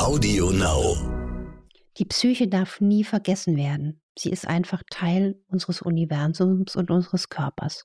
Audio 0.00 0.50
Now. 0.50 0.96
Die 1.98 2.06
Psyche 2.06 2.48
darf 2.48 2.80
nie 2.80 3.04
vergessen 3.04 3.58
werden. 3.58 4.00
Sie 4.18 4.30
ist 4.30 4.48
einfach 4.48 4.82
Teil 4.90 5.38
unseres 5.48 5.82
Universums 5.82 6.74
und 6.74 6.90
unseres 6.90 7.28
Körpers. 7.28 7.84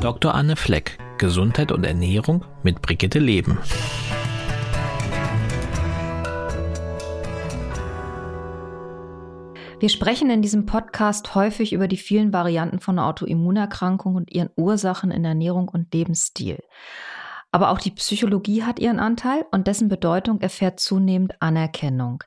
Dr. 0.00 0.34
Anne 0.34 0.56
Fleck, 0.56 0.98
Gesundheit 1.18 1.70
und 1.70 1.84
Ernährung 1.84 2.44
mit 2.64 2.82
Brigitte 2.82 3.20
Leben. 3.20 3.60
Wir 9.80 9.88
sprechen 9.88 10.28
in 10.28 10.42
diesem 10.42 10.66
Podcast 10.66 11.34
häufig 11.34 11.72
über 11.72 11.88
die 11.88 11.96
vielen 11.96 12.34
Varianten 12.34 12.80
von 12.80 12.98
Autoimmunerkrankungen 12.98 14.18
und 14.18 14.30
ihren 14.30 14.50
Ursachen 14.54 15.10
in 15.10 15.24
Ernährung 15.24 15.70
und 15.70 15.94
Lebensstil. 15.94 16.62
Aber 17.50 17.70
auch 17.70 17.78
die 17.78 17.92
Psychologie 17.92 18.62
hat 18.62 18.78
ihren 18.78 19.00
Anteil 19.00 19.46
und 19.52 19.66
dessen 19.66 19.88
Bedeutung 19.88 20.42
erfährt 20.42 20.80
zunehmend 20.80 21.40
Anerkennung. 21.40 22.22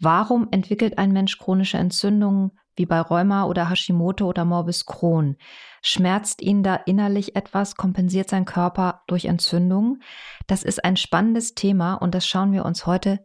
Warum 0.00 0.48
entwickelt 0.50 0.98
ein 0.98 1.12
Mensch 1.12 1.38
chronische 1.38 1.78
Entzündungen 1.78 2.50
wie 2.74 2.86
bei 2.86 3.00
Rheuma 3.00 3.44
oder 3.44 3.70
Hashimoto 3.70 4.26
oder 4.26 4.44
Morbus 4.44 4.84
Crohn? 4.84 5.36
Schmerzt 5.82 6.42
ihn 6.42 6.64
da 6.64 6.74
innerlich 6.74 7.36
etwas? 7.36 7.76
Kompensiert 7.76 8.28
sein 8.28 8.46
Körper 8.46 9.02
durch 9.06 9.26
Entzündungen? 9.26 10.02
Das 10.48 10.64
ist 10.64 10.84
ein 10.84 10.96
spannendes 10.96 11.54
Thema 11.54 11.94
und 11.94 12.16
das 12.16 12.26
schauen 12.26 12.50
wir 12.50 12.64
uns 12.64 12.84
heute 12.84 13.24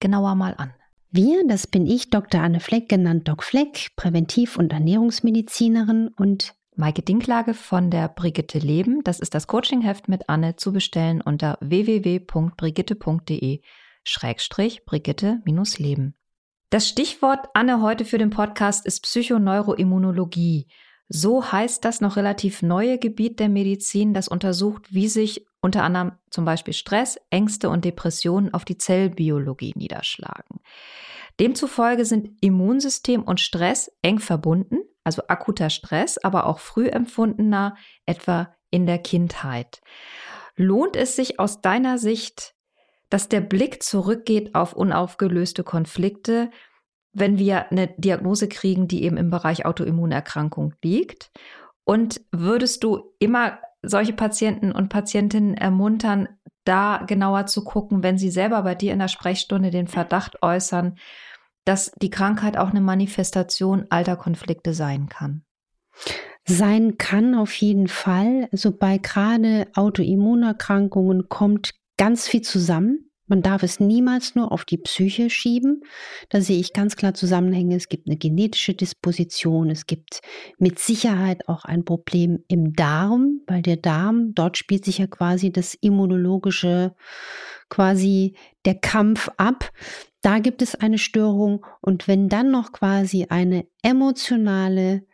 genauer 0.00 0.34
mal 0.34 0.54
an. 0.58 0.74
Wir, 1.16 1.46
das 1.46 1.68
bin 1.68 1.86
ich, 1.86 2.10
Dr. 2.10 2.40
Anne 2.40 2.58
Fleck, 2.58 2.88
genannt 2.88 3.28
Doc 3.28 3.44
Fleck, 3.44 3.92
Präventiv- 3.94 4.56
und 4.56 4.72
Ernährungsmedizinerin 4.72 6.08
und 6.08 6.56
Maike 6.74 7.02
Dinklage 7.02 7.54
von 7.54 7.88
der 7.88 8.08
Brigitte 8.08 8.58
Leben. 8.58 9.04
Das 9.04 9.20
ist 9.20 9.32
das 9.32 9.46
Coachingheft 9.46 10.08
mit 10.08 10.28
Anne 10.28 10.56
zu 10.56 10.72
bestellen 10.72 11.20
unter 11.20 11.56
www.brigitte.de 11.60 13.60
Schrägstrich 14.02 14.84
Brigitte-Leben. 14.84 16.16
Das 16.70 16.88
Stichwort 16.88 17.46
Anne 17.54 17.80
heute 17.80 18.04
für 18.04 18.18
den 18.18 18.30
Podcast 18.30 18.84
ist 18.84 19.04
Psychoneuroimmunologie. 19.04 20.66
So 21.06 21.52
heißt 21.52 21.84
das 21.84 22.00
noch 22.00 22.16
relativ 22.16 22.60
neue 22.60 22.98
Gebiet 22.98 23.38
der 23.38 23.50
Medizin, 23.50 24.14
das 24.14 24.26
untersucht, 24.26 24.92
wie 24.92 25.06
sich 25.06 25.46
unter 25.64 25.82
anderem 25.82 26.12
zum 26.28 26.44
Beispiel 26.44 26.74
Stress, 26.74 27.18
Ängste 27.30 27.70
und 27.70 27.86
Depressionen 27.86 28.52
auf 28.52 28.66
die 28.66 28.76
Zellbiologie 28.76 29.72
niederschlagen. 29.74 30.60
Demzufolge 31.40 32.04
sind 32.04 32.36
Immunsystem 32.42 33.22
und 33.22 33.40
Stress 33.40 33.90
eng 34.02 34.18
verbunden, 34.18 34.80
also 35.04 35.22
akuter 35.26 35.70
Stress, 35.70 36.18
aber 36.18 36.46
auch 36.46 36.58
früh 36.58 36.86
empfundener, 36.86 37.76
etwa 38.04 38.54
in 38.70 38.84
der 38.84 38.98
Kindheit. 38.98 39.80
Lohnt 40.54 40.96
es 40.96 41.16
sich 41.16 41.40
aus 41.40 41.62
deiner 41.62 41.96
Sicht, 41.96 42.54
dass 43.08 43.30
der 43.30 43.40
Blick 43.40 43.82
zurückgeht 43.82 44.54
auf 44.54 44.74
unaufgelöste 44.74 45.64
Konflikte, 45.64 46.50
wenn 47.14 47.38
wir 47.38 47.70
eine 47.70 47.88
Diagnose 47.96 48.48
kriegen, 48.48 48.86
die 48.86 49.02
eben 49.04 49.16
im 49.16 49.30
Bereich 49.30 49.64
Autoimmunerkrankung 49.64 50.74
liegt? 50.82 51.30
Und 51.84 52.20
würdest 52.32 52.84
du 52.84 53.14
immer 53.18 53.58
solche 53.88 54.12
Patienten 54.12 54.72
und 54.72 54.88
Patientinnen 54.88 55.54
ermuntern, 55.54 56.28
da 56.64 57.04
genauer 57.06 57.46
zu 57.46 57.64
gucken, 57.64 58.02
wenn 58.02 58.18
sie 58.18 58.30
selber 58.30 58.62
bei 58.62 58.74
dir 58.74 58.92
in 58.92 58.98
der 58.98 59.08
Sprechstunde 59.08 59.70
den 59.70 59.86
Verdacht 59.86 60.42
äußern, 60.42 60.96
dass 61.64 61.92
die 62.00 62.10
Krankheit 62.10 62.56
auch 62.56 62.70
eine 62.70 62.80
Manifestation 62.80 63.86
alter 63.90 64.16
Konflikte 64.16 64.74
sein 64.74 65.08
kann? 65.08 65.44
Sein 66.46 66.98
kann 66.98 67.34
auf 67.34 67.54
jeden 67.54 67.88
Fall. 67.88 68.48
Also 68.52 68.76
bei 68.76 68.98
gerade 68.98 69.66
Autoimmunerkrankungen 69.74 71.28
kommt 71.28 71.74
ganz 71.96 72.28
viel 72.28 72.42
zusammen. 72.42 73.10
Man 73.26 73.40
darf 73.40 73.62
es 73.62 73.80
niemals 73.80 74.34
nur 74.34 74.52
auf 74.52 74.64
die 74.64 74.76
Psyche 74.76 75.30
schieben. 75.30 75.82
Da 76.28 76.40
sehe 76.42 76.60
ich 76.60 76.74
ganz 76.74 76.94
klar 76.96 77.14
Zusammenhänge. 77.14 77.76
Es 77.76 77.88
gibt 77.88 78.06
eine 78.06 78.16
genetische 78.16 78.74
Disposition. 78.74 79.70
Es 79.70 79.86
gibt 79.86 80.20
mit 80.58 80.78
Sicherheit 80.78 81.48
auch 81.48 81.64
ein 81.64 81.84
Problem 81.84 82.44
im 82.48 82.74
Darm, 82.74 83.40
weil 83.46 83.62
der 83.62 83.76
Darm, 83.78 84.34
dort 84.34 84.58
spielt 84.58 84.84
sich 84.84 84.98
ja 84.98 85.06
quasi 85.06 85.50
das 85.50 85.74
immunologische, 85.74 86.94
quasi 87.70 88.36
der 88.66 88.74
Kampf 88.74 89.30
ab. 89.38 89.72
Da 90.20 90.38
gibt 90.38 90.60
es 90.60 90.74
eine 90.74 90.98
Störung. 90.98 91.64
Und 91.80 92.08
wenn 92.08 92.28
dann 92.28 92.50
noch 92.50 92.72
quasi 92.72 93.26
eine 93.30 93.66
emotionale 93.82 95.06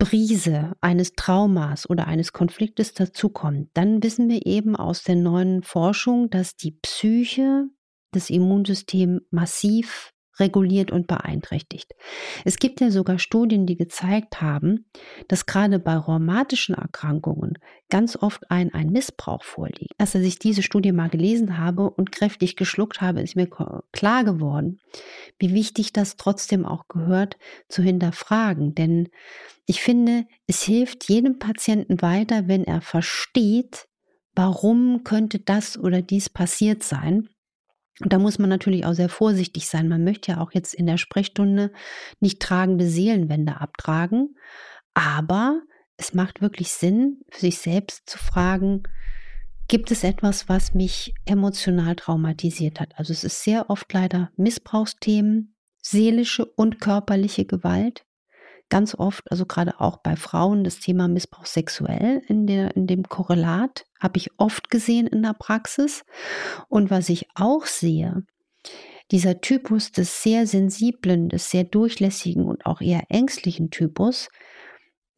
Brise 0.00 0.72
eines 0.80 1.12
Traumas 1.12 1.88
oder 1.88 2.06
eines 2.08 2.32
Konfliktes 2.32 2.94
dazukommt, 2.94 3.68
dann 3.74 4.02
wissen 4.02 4.30
wir 4.30 4.46
eben 4.46 4.74
aus 4.74 5.02
der 5.02 5.14
neuen 5.14 5.62
Forschung, 5.62 6.30
dass 6.30 6.56
die 6.56 6.72
Psyche, 6.72 7.66
das 8.10 8.30
Immunsystem 8.30 9.20
massiv 9.30 10.12
reguliert 10.40 10.90
und 10.90 11.06
beeinträchtigt. 11.06 11.94
Es 12.44 12.58
gibt 12.58 12.80
ja 12.80 12.90
sogar 12.90 13.18
Studien, 13.18 13.66
die 13.66 13.76
gezeigt 13.76 14.40
haben, 14.40 14.86
dass 15.28 15.46
gerade 15.46 15.78
bei 15.78 15.96
rheumatischen 15.96 16.74
Erkrankungen 16.74 17.58
ganz 17.88 18.16
oft 18.16 18.50
ein, 18.50 18.74
ein 18.74 18.90
Missbrauch 18.90 19.44
vorliegt. 19.44 19.92
Als 19.98 20.14
ich 20.14 20.38
diese 20.38 20.62
Studie 20.62 20.92
mal 20.92 21.08
gelesen 21.08 21.58
habe 21.58 21.90
und 21.90 22.12
kräftig 22.12 22.56
geschluckt 22.56 23.00
habe, 23.00 23.20
ist 23.20 23.36
mir 23.36 23.48
klar 23.92 24.24
geworden, 24.24 24.80
wie 25.38 25.54
wichtig 25.54 25.92
das 25.92 26.16
trotzdem 26.16 26.64
auch 26.64 26.88
gehört 26.88 27.36
zu 27.68 27.82
hinterfragen. 27.82 28.74
Denn 28.74 29.08
ich 29.66 29.82
finde, 29.82 30.26
es 30.46 30.62
hilft 30.62 31.08
jedem 31.08 31.38
Patienten 31.38 32.02
weiter, 32.02 32.48
wenn 32.48 32.64
er 32.64 32.80
versteht, 32.80 33.86
warum 34.34 35.04
könnte 35.04 35.38
das 35.38 35.78
oder 35.78 36.02
dies 36.02 36.28
passiert 36.28 36.82
sein 36.82 37.28
und 38.02 38.12
da 38.12 38.18
muss 38.18 38.38
man 38.38 38.48
natürlich 38.48 38.86
auch 38.86 38.94
sehr 38.94 39.08
vorsichtig 39.08 39.68
sein. 39.68 39.88
Man 39.88 40.04
möchte 40.04 40.32
ja 40.32 40.40
auch 40.40 40.52
jetzt 40.52 40.74
in 40.74 40.86
der 40.86 40.96
Sprechstunde 40.96 41.70
nicht 42.18 42.40
tragende 42.40 42.86
Seelenwände 42.86 43.60
abtragen. 43.60 44.36
Aber 44.94 45.60
es 45.96 46.14
macht 46.14 46.40
wirklich 46.40 46.72
Sinn, 46.72 47.20
für 47.30 47.40
sich 47.40 47.58
selbst 47.58 48.08
zu 48.08 48.18
fragen, 48.18 48.84
gibt 49.68 49.90
es 49.90 50.02
etwas, 50.02 50.48
was 50.48 50.74
mich 50.74 51.14
emotional 51.26 51.94
traumatisiert 51.94 52.80
hat? 52.80 52.98
Also 52.98 53.12
es 53.12 53.22
ist 53.22 53.44
sehr 53.44 53.70
oft 53.70 53.92
leider 53.92 54.30
Missbrauchsthemen, 54.36 55.54
seelische 55.82 56.44
und 56.44 56.80
körperliche 56.80 57.44
Gewalt 57.44 58.04
ganz 58.70 58.94
oft, 58.94 59.30
also 59.30 59.44
gerade 59.44 59.80
auch 59.80 59.98
bei 59.98 60.16
Frauen, 60.16 60.64
das 60.64 60.78
Thema 60.78 61.08
Missbrauch 61.08 61.46
sexuell 61.46 62.22
in, 62.28 62.46
der, 62.46 62.76
in 62.76 62.86
dem 62.86 63.02
Korrelat 63.02 63.84
habe 64.00 64.16
ich 64.16 64.30
oft 64.38 64.70
gesehen 64.70 65.06
in 65.06 65.22
der 65.22 65.34
Praxis. 65.34 66.04
Und 66.68 66.90
was 66.90 67.08
ich 67.08 67.28
auch 67.34 67.66
sehe, 67.66 68.24
dieser 69.10 69.40
Typus 69.40 69.92
des 69.92 70.22
sehr 70.22 70.46
sensiblen, 70.46 71.28
des 71.28 71.50
sehr 71.50 71.64
durchlässigen 71.64 72.44
und 72.44 72.64
auch 72.64 72.80
eher 72.80 73.02
ängstlichen 73.08 73.70
Typus, 73.70 74.28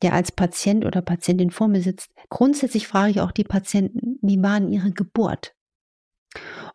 der 0.01 0.15
als 0.15 0.33
Patient 0.33 0.85
oder 0.85 1.03
Patientin 1.03 1.51
vor 1.51 1.69
mir 1.69 1.83
sitzt, 1.83 2.11
grundsätzlich 2.29 2.89
frage 2.89 3.11
ich 3.11 3.21
auch 3.21 3.33
die 3.33 3.45
Patienten, 3.45 4.19
wie 4.23 4.43
war 4.43 4.59
denn 4.59 4.73
ihre 4.73 4.91
Geburt? 4.91 5.55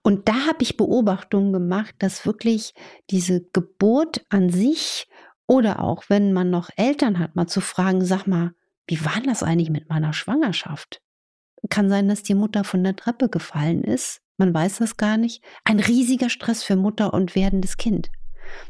Und 0.03 0.29
da 0.29 0.45
habe 0.45 0.61
ich 0.61 0.77
Beobachtungen 0.77 1.51
gemacht, 1.51 1.95
dass 1.99 2.25
wirklich 2.25 2.73
diese 3.09 3.41
Geburt 3.51 4.25
an 4.29 4.49
sich 4.49 5.07
oder 5.47 5.81
auch, 5.81 6.03
wenn 6.09 6.34
man 6.34 6.50
noch 6.50 6.69
Eltern 6.75 7.19
hat, 7.19 7.35
mal 7.35 7.47
zu 7.47 7.62
fragen, 7.62 8.06
sag 8.06 8.28
mal, 8.28 8.52
wie 8.88 9.03
war 9.03 9.22
das 9.25 9.44
eigentlich 9.44 9.69
mit 9.69 9.90
meiner 9.90 10.13
Schwangerschaft? 10.13 11.02
Kann 11.69 11.90
sein, 11.90 12.08
dass 12.08 12.24
die 12.24 12.35
Mutter 12.35 12.63
von 12.63 12.84
der 12.84 12.96
Treppe 12.96 13.30
gefallen 13.30 13.84
ist. 13.84 14.22
Man 14.38 14.53
weiß 14.53 14.78
das 14.78 14.97
gar 14.97 15.18
nicht. 15.18 15.44
Ein 15.63 15.80
riesiger 15.80 16.30
Stress 16.30 16.63
für 16.63 16.75
Mutter 16.75 17.13
und 17.13 17.36
werdendes 17.36 17.78
Kind. 17.78 18.09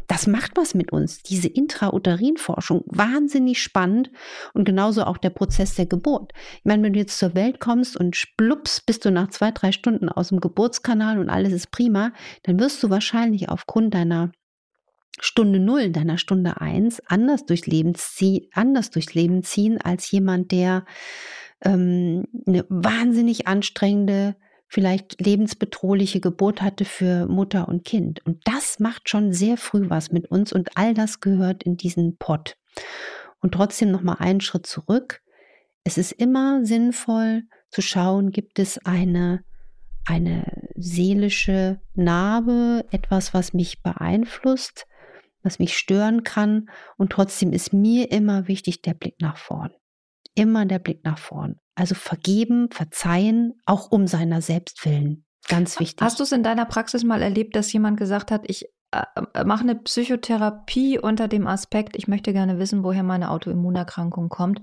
Das 0.07 0.25
macht 0.25 0.51
was 0.55 0.73
mit 0.73 0.91
uns, 0.91 1.21
diese 1.21 1.47
Intrauterinforschung. 1.47 2.83
Wahnsinnig 2.87 3.61
spannend 3.61 4.09
und 4.53 4.65
genauso 4.65 5.03
auch 5.03 5.17
der 5.17 5.29
Prozess 5.29 5.75
der 5.75 5.85
Geburt. 5.85 6.31
Ich 6.59 6.65
meine, 6.65 6.83
wenn 6.83 6.93
du 6.93 6.99
jetzt 6.99 7.19
zur 7.19 7.35
Welt 7.35 7.59
kommst 7.59 7.97
und 7.97 8.15
splups 8.15 8.81
bist 8.81 9.05
du 9.05 9.11
nach 9.11 9.29
zwei, 9.29 9.51
drei 9.51 9.71
Stunden 9.71 10.09
aus 10.09 10.29
dem 10.29 10.39
Geburtskanal 10.39 11.19
und 11.19 11.29
alles 11.29 11.53
ist 11.53 11.71
prima, 11.71 12.11
dann 12.43 12.59
wirst 12.59 12.81
du 12.81 12.89
wahrscheinlich 12.89 13.49
aufgrund 13.49 13.93
deiner 13.93 14.31
Stunde 15.19 15.59
Null, 15.59 15.91
deiner 15.91 16.17
Stunde 16.17 16.61
eins 16.61 17.01
anders 17.07 17.45
durchs 17.45 17.67
Leben, 17.67 17.95
zieh, 17.95 18.49
anders 18.53 18.91
durchs 18.91 19.13
ziehen 19.43 19.79
als 19.81 20.11
jemand, 20.11 20.51
der 20.51 20.85
ähm, 21.63 22.25
eine 22.45 22.65
wahnsinnig 22.69 23.47
anstrengende, 23.47 24.35
vielleicht 24.67 25.19
lebensbedrohliche 25.19 26.19
Geburt 26.19 26.61
hatte 26.61 26.85
für 26.85 27.25
Mutter 27.27 27.67
und 27.67 27.83
Kind. 27.85 28.25
Und 28.25 28.41
das 28.45 28.79
macht 28.79 29.09
schon 29.09 29.33
sehr 29.33 29.57
früh 29.57 29.89
was 29.89 30.11
mit 30.11 30.29
uns 30.29 30.53
und 30.53 30.69
all 30.75 30.93
das 30.93 31.19
gehört 31.19 31.63
in 31.63 31.77
diesen 31.77 32.17
Pott. 32.17 32.57
Und 33.39 33.53
trotzdem 33.53 33.91
nochmal 33.91 34.17
einen 34.19 34.41
Schritt 34.41 34.67
zurück. 34.67 35.21
Es 35.83 35.97
ist 35.97 36.11
immer 36.11 36.65
sinnvoll 36.65 37.43
zu 37.69 37.81
schauen, 37.81 38.31
gibt 38.31 38.59
es 38.59 38.77
eine, 38.85 39.43
eine 40.05 40.71
seelische 40.75 41.79
Narbe, 41.95 42.85
etwas, 42.91 43.33
was 43.33 43.53
mich 43.53 43.81
beeinflusst, 43.83 44.85
was 45.47 45.59
mich 45.59 45.77
stören 45.77 46.23
kann. 46.23 46.69
Und 46.97 47.11
trotzdem 47.11 47.53
ist 47.53 47.73
mir 47.73 48.11
immer 48.11 48.47
wichtig 48.47 48.81
der 48.81 48.93
Blick 48.93 49.15
nach 49.21 49.37
vorn. 49.37 49.71
Immer 50.35 50.65
der 50.65 50.79
Blick 50.79 51.03
nach 51.03 51.17
vorn. 51.17 51.55
Also 51.73 51.95
vergeben, 51.95 52.69
verzeihen, 52.71 53.53
auch 53.65 53.91
um 53.91 54.07
seiner 54.07 54.41
selbst 54.41 54.85
willen. 54.85 55.25
Ganz 55.47 55.79
wichtig. 55.79 56.01
Hast 56.01 56.19
du 56.19 56.23
es 56.23 56.31
in 56.31 56.43
deiner 56.43 56.65
Praxis 56.65 57.03
mal 57.03 57.21
erlebt, 57.21 57.55
dass 57.55 57.71
jemand 57.71 57.97
gesagt 57.97 58.29
hat, 58.29 58.43
ich 58.47 58.65
äh, 58.91 59.03
äh, 59.33 59.43
mache 59.45 59.61
eine 59.61 59.75
Psychotherapie 59.75 60.99
unter 60.99 61.27
dem 61.27 61.47
Aspekt, 61.47 61.95
ich 61.95 62.07
möchte 62.07 62.33
gerne 62.33 62.59
wissen, 62.59 62.83
woher 62.83 63.03
meine 63.03 63.31
Autoimmunerkrankung 63.31 64.29
kommt 64.29 64.61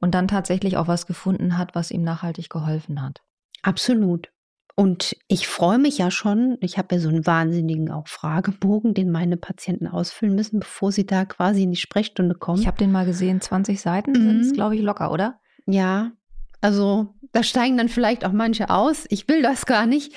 und 0.00 0.14
dann 0.14 0.28
tatsächlich 0.28 0.76
auch 0.76 0.88
was 0.88 1.06
gefunden 1.06 1.56
hat, 1.56 1.74
was 1.74 1.90
ihm 1.92 2.02
nachhaltig 2.02 2.50
geholfen 2.50 3.00
hat? 3.02 3.22
Absolut. 3.62 4.30
Und 4.78 5.16
ich 5.26 5.48
freue 5.48 5.78
mich 5.78 5.96
ja 5.96 6.10
schon, 6.10 6.58
ich 6.60 6.76
habe 6.76 6.94
ja 6.94 7.00
so 7.00 7.08
einen 7.08 7.24
wahnsinnigen 7.24 7.90
auch 7.90 8.08
Fragebogen, 8.08 8.92
den 8.92 9.10
meine 9.10 9.38
Patienten 9.38 9.86
ausfüllen 9.86 10.34
müssen, 10.34 10.60
bevor 10.60 10.92
sie 10.92 11.06
da 11.06 11.24
quasi 11.24 11.62
in 11.62 11.70
die 11.70 11.78
Sprechstunde 11.78 12.34
kommen. 12.34 12.60
Ich 12.60 12.66
habe 12.66 12.76
den 12.76 12.92
mal 12.92 13.06
gesehen, 13.06 13.40
20 13.40 13.80
Seiten 13.80 14.10
mhm. 14.10 14.16
sind 14.16 14.40
es, 14.40 14.52
glaube 14.52 14.76
ich, 14.76 14.82
locker, 14.82 15.10
oder? 15.10 15.40
Ja, 15.64 16.12
also 16.60 17.14
da 17.32 17.42
steigen 17.42 17.78
dann 17.78 17.88
vielleicht 17.88 18.26
auch 18.26 18.32
manche 18.32 18.68
aus. 18.68 19.06
Ich 19.08 19.28
will 19.28 19.40
das 19.40 19.64
gar 19.64 19.86
nicht. 19.86 20.12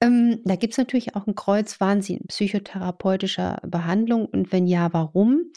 Ähm, 0.00 0.40
da 0.44 0.54
gibt 0.54 0.74
es 0.74 0.78
natürlich 0.78 1.16
auch 1.16 1.26
ein 1.26 1.34
Kreuz, 1.34 1.76
in 1.80 2.26
psychotherapeutischer 2.28 3.58
Behandlung 3.66 4.26
und 4.26 4.52
wenn 4.52 4.68
ja, 4.68 4.92
warum? 4.92 5.50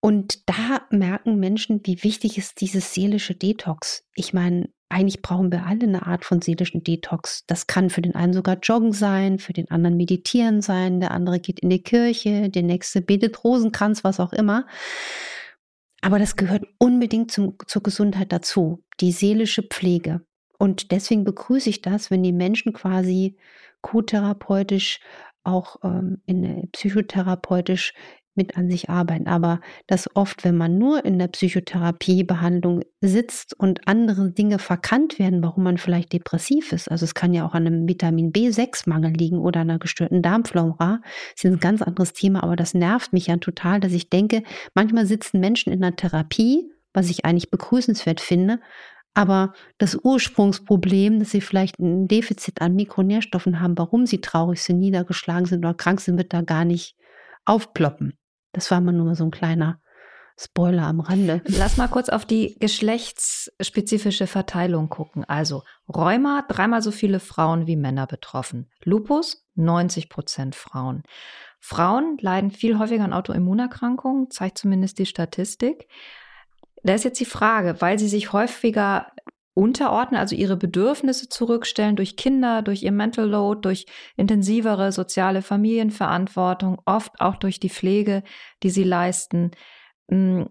Und 0.00 0.48
da 0.48 0.82
merken 0.90 1.38
Menschen, 1.38 1.80
wie 1.84 2.02
wichtig 2.02 2.38
ist 2.38 2.60
dieses 2.60 2.94
seelische 2.94 3.34
Detox. 3.34 4.04
Ich 4.14 4.32
meine, 4.32 4.70
eigentlich 4.88 5.20
brauchen 5.20 5.50
wir 5.50 5.66
alle 5.66 5.82
eine 5.82 6.06
Art 6.06 6.24
von 6.24 6.40
seelischen 6.40 6.84
Detox. 6.84 7.44
Das 7.46 7.66
kann 7.66 7.90
für 7.90 8.02
den 8.02 8.14
einen 8.14 8.32
sogar 8.32 8.58
Joggen 8.62 8.92
sein, 8.92 9.38
für 9.38 9.52
den 9.52 9.70
anderen 9.70 9.96
Meditieren 9.96 10.62
sein, 10.62 11.00
der 11.00 11.10
andere 11.10 11.40
geht 11.40 11.60
in 11.60 11.70
die 11.70 11.82
Kirche, 11.82 12.48
der 12.50 12.62
nächste 12.62 13.00
betet 13.00 13.42
Rosenkranz, 13.42 14.04
was 14.04 14.20
auch 14.20 14.32
immer. 14.32 14.66
Aber 16.02 16.18
das 16.18 16.36
gehört 16.36 16.64
unbedingt 16.78 17.32
zum, 17.32 17.56
zur 17.66 17.82
Gesundheit 17.82 18.32
dazu, 18.32 18.84
die 19.00 19.12
seelische 19.12 19.62
Pflege. 19.62 20.20
Und 20.58 20.92
deswegen 20.92 21.24
begrüße 21.24 21.68
ich 21.68 21.82
das, 21.82 22.10
wenn 22.10 22.22
die 22.22 22.32
Menschen 22.32 22.72
quasi 22.72 23.36
co-therapeutisch, 23.80 25.00
auch 25.42 25.76
ähm, 25.84 26.22
in, 26.26 26.70
psychotherapeutisch 26.72 27.92
mit 28.36 28.56
an 28.56 28.70
sich 28.70 28.90
arbeiten. 28.90 29.26
Aber 29.26 29.60
das 29.86 30.08
oft, 30.14 30.44
wenn 30.44 30.56
man 30.56 30.78
nur 30.78 31.04
in 31.04 31.18
der 31.18 31.28
Psychotherapiebehandlung 31.28 32.82
sitzt 33.00 33.58
und 33.58 33.86
andere 33.86 34.30
Dinge 34.30 34.58
verkannt 34.58 35.18
werden, 35.18 35.42
warum 35.42 35.64
man 35.64 35.78
vielleicht 35.78 36.12
depressiv 36.12 36.72
ist. 36.72 36.90
Also 36.90 37.04
es 37.04 37.14
kann 37.14 37.34
ja 37.34 37.46
auch 37.46 37.54
an 37.54 37.66
einem 37.66 37.88
Vitamin 37.88 38.32
B6-Mangel 38.32 39.12
liegen 39.12 39.38
oder 39.38 39.60
einer 39.60 39.78
gestörten 39.78 40.22
Darmflora. 40.22 41.00
Das 41.34 41.44
ist 41.44 41.52
ein 41.52 41.60
ganz 41.60 41.82
anderes 41.82 42.12
Thema, 42.12 42.42
aber 42.42 42.56
das 42.56 42.74
nervt 42.74 43.12
mich 43.12 43.28
ja 43.28 43.36
total, 43.36 43.80
dass 43.80 43.92
ich 43.92 44.10
denke, 44.10 44.42
manchmal 44.74 45.06
sitzen 45.06 45.40
Menschen 45.40 45.72
in 45.72 45.80
der 45.80 45.96
Therapie, 45.96 46.70
was 46.92 47.10
ich 47.10 47.24
eigentlich 47.24 47.50
begrüßenswert 47.50 48.20
finde, 48.20 48.60
aber 49.16 49.54
das 49.78 49.96
Ursprungsproblem, 49.96 51.20
dass 51.20 51.30
sie 51.30 51.40
vielleicht 51.40 51.78
ein 51.78 52.06
Defizit 52.06 52.60
an 52.60 52.74
Mikronährstoffen 52.74 53.60
haben, 53.60 53.78
warum 53.78 54.04
sie 54.04 54.20
traurig 54.20 54.62
sind, 54.62 54.78
niedergeschlagen 54.78 55.46
sind 55.46 55.60
oder 55.60 55.72
krank 55.72 56.02
sind, 56.02 56.18
wird 56.18 56.34
da 56.34 56.42
gar 56.42 56.66
nicht 56.66 56.96
aufploppen. 57.46 58.18
Das 58.56 58.70
war 58.70 58.80
mal 58.80 58.92
nur 58.92 59.14
so 59.14 59.22
ein 59.22 59.30
kleiner 59.30 59.80
Spoiler 60.38 60.84
am 60.84 61.00
Rande. 61.00 61.42
Lass 61.46 61.76
mal 61.76 61.88
kurz 61.88 62.08
auf 62.08 62.24
die 62.24 62.56
geschlechtsspezifische 62.58 64.26
Verteilung 64.26 64.88
gucken. 64.88 65.24
Also 65.24 65.62
Rheuma, 65.94 66.42
dreimal 66.48 66.80
so 66.80 66.90
viele 66.90 67.20
Frauen 67.20 67.66
wie 67.66 67.76
Männer 67.76 68.06
betroffen. 68.06 68.70
Lupus, 68.82 69.46
90 69.56 70.08
Prozent 70.08 70.54
Frauen. 70.54 71.02
Frauen 71.60 72.16
leiden 72.20 72.50
viel 72.50 72.78
häufiger 72.78 73.04
an 73.04 73.12
Autoimmunerkrankungen, 73.12 74.30
zeigt 74.30 74.56
zumindest 74.56 74.98
die 74.98 75.06
Statistik. 75.06 75.86
Da 76.82 76.94
ist 76.94 77.04
jetzt 77.04 77.20
die 77.20 77.26
Frage, 77.26 77.80
weil 77.80 77.98
sie 77.98 78.08
sich 78.08 78.32
häufiger 78.32 79.12
unterordnen, 79.56 80.20
also 80.20 80.36
ihre 80.36 80.56
Bedürfnisse 80.56 81.28
zurückstellen 81.28 81.96
durch 81.96 82.16
Kinder, 82.16 82.60
durch 82.60 82.82
ihr 82.82 82.92
Mental 82.92 83.26
Load, 83.26 83.60
durch 83.62 83.86
intensivere 84.16 84.92
soziale 84.92 85.40
Familienverantwortung, 85.40 86.80
oft 86.84 87.20
auch 87.20 87.36
durch 87.36 87.58
die 87.58 87.70
Pflege, 87.70 88.22
die 88.62 88.70
sie 88.70 88.84
leisten. 88.84 89.52
Hm, 90.10 90.50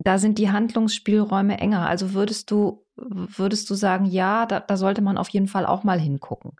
da 0.00 0.18
sind 0.18 0.38
die 0.38 0.50
Handlungsspielräume 0.50 1.58
enger. 1.58 1.86
Also 1.86 2.14
würdest 2.14 2.50
du, 2.50 2.84
würdest 2.96 3.70
du 3.70 3.74
sagen, 3.74 4.06
ja, 4.06 4.44
da, 4.46 4.58
da 4.58 4.76
sollte 4.76 5.02
man 5.02 5.18
auf 5.18 5.28
jeden 5.28 5.46
Fall 5.46 5.64
auch 5.64 5.84
mal 5.84 6.00
hingucken? 6.00 6.56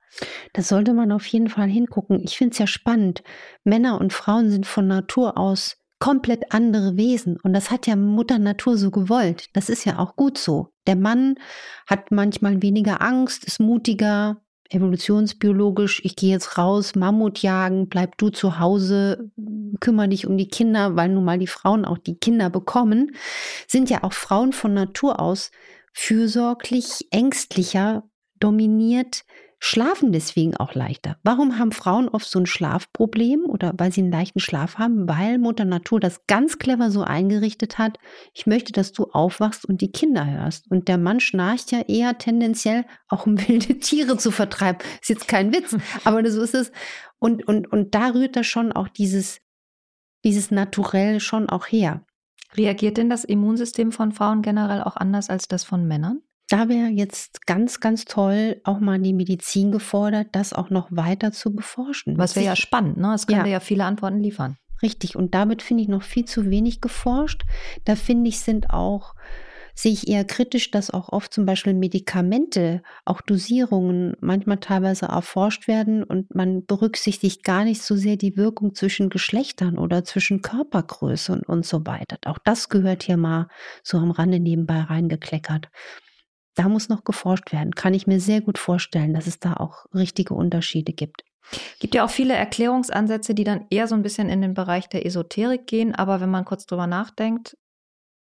Da 0.52 0.62
sollte 0.62 0.93
man 0.93 1.11
auf 1.11 1.26
jeden 1.26 1.49
Fall 1.49 1.69
hingucken. 1.69 2.20
Ich 2.23 2.38
finde 2.38 2.52
es 2.52 2.58
ja 2.58 2.69
spannend. 2.69 3.25
Männer 3.64 4.00
und 4.00 4.12
Frauen 4.12 4.50
sind 4.50 4.67
von 4.67 4.87
Natur 4.87 5.37
aus 5.37 5.81
komplett 6.02 6.52
andere 6.52 6.96
Wesen. 6.96 7.38
Und 7.44 7.52
das 7.52 7.70
hat 7.70 7.87
ja 7.87 7.94
Mutter 7.94 8.40
Natur 8.40 8.76
so 8.76 8.90
gewollt. 8.90 9.50
Das 9.52 9.69
ist 9.69 9.84
ja 9.84 10.00
auch 10.00 10.16
gut 10.16 10.37
so. 10.37 10.72
Der 10.88 10.96
Mann 10.96 11.37
hat 11.87 12.10
manchmal 12.10 12.60
weniger 12.60 13.00
Angst, 13.00 13.44
ist 13.44 13.60
mutiger, 13.60 14.43
evolutionsbiologisch. 14.69 16.04
Ich 16.04 16.16
gehe 16.16 16.32
jetzt 16.32 16.58
raus, 16.58 16.96
Mammut 16.96 17.38
jagen, 17.38 17.88
bleib 17.88 18.19
du 18.19 18.31
zu 18.31 18.58
Hause, 18.58 19.31
kümmere 19.78 20.08
dich 20.08 20.26
um 20.26 20.37
die 20.37 20.49
Kinder, 20.49 20.96
weil 20.96 21.08
nun 21.08 21.25
mal 21.25 21.38
die 21.38 21.46
Frauen 21.46 21.84
auch 21.84 21.99
die 21.99 22.19
Kinder 22.19 22.50
bekommen. 22.50 23.14
Sind 23.69 23.88
ja 23.88 24.02
auch 24.02 24.12
Frauen 24.12 24.52
von 24.52 24.75
Natur 24.75 25.20
aus 25.20 25.52
fürsorglich, 25.93 27.06
ängstlicher, 27.12 28.02
dominiert, 28.40 29.22
schlafen 29.64 30.11
deswegen 30.11 30.56
auch 30.56 30.75
leichter. 30.75 31.19
Warum 31.23 31.56
haben 31.56 31.70
Frauen 31.70 32.09
oft 32.09 32.29
so 32.29 32.41
ein 32.41 32.47
Schlafproblem 32.47 33.44
oder 33.44 33.73
weil 33.79 33.93
sie 33.93 34.00
einen 34.00 34.11
leichten 34.11 34.41
Schlaf 34.41 34.76
haben? 34.76 35.09
Weil 35.09 35.38
Mutter 35.38 35.64
Natur 35.64 36.00
das 36.00 36.26
ganz 36.26 36.59
clever 36.59 36.91
so 36.91 37.03
eingerichtet 37.03 37.79
hat. 37.79 37.97
Ich 38.35 38.49
möchte, 38.49 38.73
dass 38.73 38.91
du 38.91 39.05
aufwachst 39.12 39.64
und 39.64 39.81
die 39.81 39.93
Kinder 39.93 40.29
hörst. 40.29 40.69
Und 40.69 40.88
der 40.88 40.99
Mann 40.99 41.20
schnarcht 41.20 41.70
ja 41.70 41.82
eher 41.82 42.19
tendenziell, 42.19 42.85
auch 43.06 43.25
um 43.25 43.38
wilde 43.49 43.79
Tiere 43.79 44.17
zu 44.17 44.32
vertreiben. 44.32 44.81
Ist 45.00 45.11
jetzt 45.11 45.29
kein 45.29 45.55
Witz, 45.55 45.76
aber 46.05 46.29
so 46.29 46.43
ist 46.43 46.56
es. 46.56 46.73
Und, 47.20 47.47
und, 47.47 47.70
und 47.70 47.94
da 47.94 48.09
rührt 48.09 48.35
da 48.35 48.43
schon 48.43 48.73
auch 48.73 48.88
dieses, 48.88 49.38
dieses 50.25 50.50
Naturell 50.50 51.20
schon 51.20 51.49
auch 51.49 51.67
her. 51.69 52.05
Reagiert 52.56 52.97
denn 52.97 53.09
das 53.09 53.23
Immunsystem 53.23 53.93
von 53.93 54.11
Frauen 54.11 54.43
generell 54.43 54.82
auch 54.82 54.97
anders 54.97 55.31
als 55.31 55.47
das 55.47 55.62
von 55.62 55.87
Männern? 55.87 56.20
Da 56.52 56.69
wäre 56.69 56.88
jetzt 56.88 57.46
ganz, 57.46 57.81
ganz 57.81 58.04
toll 58.04 58.60
auch 58.64 58.78
mal 58.78 59.00
die 59.00 59.14
Medizin 59.14 59.72
gefordert, 59.72 60.28
das 60.32 60.52
auch 60.52 60.69
noch 60.69 60.88
weiter 60.90 61.32
zu 61.32 61.54
beforschen. 61.54 62.19
Was 62.19 62.37
wäre 62.37 62.44
ja 62.44 62.56
spannend, 62.56 62.99
ne? 62.99 63.14
Es 63.14 63.26
könnte 63.26 63.46
ja. 63.46 63.54
ja 63.54 63.60
viele 63.60 63.84
Antworten 63.84 64.20
liefern. 64.20 64.58
Richtig. 64.82 65.16
Und 65.16 65.34
damit 65.34 65.62
finde 65.62 65.84
ich 65.84 65.88
noch 65.88 66.02
viel 66.02 66.26
zu 66.26 66.50
wenig 66.50 66.82
geforscht. 66.82 67.44
Da 67.87 67.94
finde 67.94 68.28
ich, 68.28 68.40
sind 68.40 68.69
auch, 68.69 69.14
sehe 69.75 69.93
ich 69.93 70.08
eher 70.08 70.25
kritisch, 70.25 70.71
dass 70.71 70.90
auch 70.90 71.09
oft 71.09 71.32
zum 71.32 71.47
Beispiel 71.47 71.73
Medikamente, 71.73 72.82
auch 73.06 73.23
Dosierungen 73.23 74.14
manchmal 74.21 74.59
teilweise 74.59 75.06
erforscht 75.06 75.68
werden 75.68 76.02
und 76.02 76.35
man 76.35 76.66
berücksichtigt 76.66 77.44
gar 77.44 77.64
nicht 77.64 77.80
so 77.80 77.97
sehr 77.97 78.16
die 78.16 78.37
Wirkung 78.37 78.75
zwischen 78.75 79.09
Geschlechtern 79.09 79.78
oder 79.78 80.04
zwischen 80.04 80.42
Körpergröße 80.42 81.32
und, 81.32 81.49
und 81.49 81.64
so 81.64 81.87
weiter. 81.87 82.18
Auch 82.26 82.38
das 82.44 82.68
gehört 82.68 83.04
hier 83.04 83.16
mal 83.16 83.49
so 83.82 83.97
am 83.97 84.11
Rande 84.11 84.38
nebenbei 84.40 84.80
reingekleckert 84.80 85.71
da 86.54 86.68
muss 86.68 86.88
noch 86.88 87.04
geforscht 87.04 87.52
werden. 87.52 87.75
Kann 87.75 87.94
ich 87.94 88.06
mir 88.06 88.21
sehr 88.21 88.40
gut 88.40 88.59
vorstellen, 88.59 89.14
dass 89.14 89.26
es 89.26 89.38
da 89.38 89.54
auch 89.54 89.87
richtige 89.94 90.35
Unterschiede 90.35 90.92
gibt. 90.92 91.25
Gibt 91.80 91.94
ja 91.94 92.04
auch 92.04 92.11
viele 92.11 92.35
Erklärungsansätze, 92.35 93.35
die 93.35 93.44
dann 93.44 93.66
eher 93.71 93.88
so 93.88 93.94
ein 93.94 94.02
bisschen 94.02 94.28
in 94.28 94.40
den 94.40 94.54
Bereich 94.54 94.88
der 94.88 95.04
Esoterik 95.04 95.66
gehen, 95.66 95.94
aber 95.94 96.21
wenn 96.21 96.30
man 96.30 96.44
kurz 96.44 96.66
drüber 96.66 96.87
nachdenkt, 96.87 97.56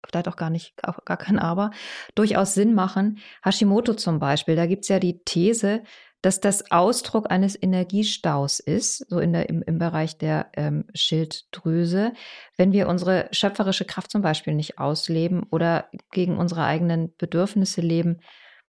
vielleicht 0.07 0.29
auch 0.29 0.37
gar 0.37 0.51
nicht, 0.51 0.75
auch 0.85 1.05
gar 1.05 1.17
kein 1.17 1.39
Aber, 1.39 1.71
durchaus 2.15 2.55
Sinn 2.55 2.75
machen. 2.75 3.19
Hashimoto 3.43 3.95
zum 3.95 4.19
Beispiel, 4.19 4.57
da 4.57 4.67
gibt 4.67 4.85
es 4.85 4.89
ja 4.89 4.99
die 4.99 5.23
These, 5.25 5.83
dass 6.25 6.41
das 6.41 6.71
Ausdruck 6.71 7.31
eines 7.31 7.55
Energiestaus 7.61 8.59
ist, 8.59 9.07
so 9.11 9.19
in 9.19 9.35
der, 9.35 9.51
im, 9.51 9.61
im 9.61 9.79
Bereich 9.79 10.17
der 10.17 10.51
ähm, 10.55 10.87
Schilddrüse. 10.95 12.15
Wenn 12.57 12.73
wir 12.73 12.89
unsere 12.89 13.29
schöpferische 13.31 13.85
Kraft 13.85 14.11
zum 14.11 14.23
Beispiel 14.23 14.55
nicht 14.55 14.79
ausleben 14.79 15.43
oder 15.51 15.91
gegen 16.13 16.39
unsere 16.39 16.65
eigenen 16.65 17.15
Bedürfnisse 17.19 17.83
leben, 17.83 18.21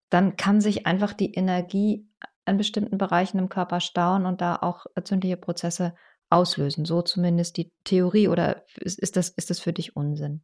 dann 0.09 0.35
kann 0.35 0.61
sich 0.61 0.87
einfach 0.87 1.13
die 1.13 1.35
Energie 1.35 2.07
an 2.45 2.57
bestimmten 2.57 2.97
Bereichen 2.97 3.37
im 3.37 3.49
Körper 3.49 3.81
stauen 3.81 4.25
und 4.25 4.41
da 4.41 4.55
auch 4.55 4.87
entzündliche 4.95 5.37
Prozesse 5.37 5.93
auslösen. 6.31 6.85
So 6.85 7.03
zumindest 7.03 7.57
die 7.57 7.71
Theorie 7.83 8.29
oder 8.29 8.63
ist, 8.77 8.97
ist, 8.97 9.15
das, 9.15 9.29
ist 9.29 9.51
das 9.51 9.59
für 9.59 9.73
dich 9.73 9.95
Unsinn? 9.95 10.41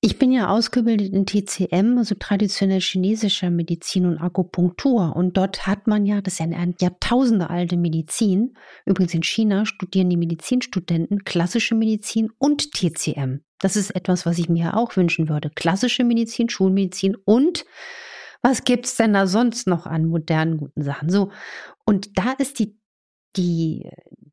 Ich 0.00 0.20
bin 0.20 0.30
ja 0.30 0.48
ausgebildet 0.48 1.12
in 1.12 1.26
TCM, 1.26 1.98
also 1.98 2.14
traditionell 2.14 2.80
chinesischer 2.80 3.50
Medizin 3.50 4.06
und 4.06 4.18
Akupunktur. 4.18 5.16
Und 5.16 5.36
dort 5.36 5.66
hat 5.66 5.88
man 5.88 6.06
ja, 6.06 6.20
das 6.20 6.34
ist 6.34 6.38
ja 6.38 6.46
eine 6.46 6.74
Jahrtausende 6.80 7.50
alte 7.50 7.76
Medizin. 7.76 8.54
Übrigens 8.86 9.14
in 9.14 9.24
China 9.24 9.66
studieren 9.66 10.08
die 10.08 10.16
Medizinstudenten 10.16 11.24
klassische 11.24 11.74
Medizin 11.74 12.30
und 12.38 12.70
TCM. 12.72 13.40
Das 13.58 13.74
ist 13.74 13.90
etwas, 13.90 14.24
was 14.24 14.38
ich 14.38 14.48
mir 14.48 14.76
auch 14.76 14.94
wünschen 14.94 15.28
würde. 15.28 15.50
Klassische 15.50 16.04
Medizin, 16.04 16.48
Schulmedizin 16.48 17.16
und 17.16 17.64
was 18.40 18.62
gibt's 18.62 18.94
denn 18.94 19.14
da 19.14 19.26
sonst 19.26 19.66
noch 19.66 19.86
an 19.86 20.04
modernen 20.04 20.58
guten 20.58 20.84
Sachen? 20.84 21.10
So. 21.10 21.32
Und 21.84 22.16
da 22.16 22.34
ist 22.38 22.60
die, 22.60 22.78
die, 23.34 23.90